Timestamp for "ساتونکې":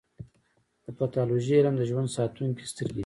2.15-2.63